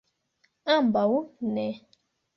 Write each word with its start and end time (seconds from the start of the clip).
Ambaŭ 0.75 1.05
ne. 1.53 1.67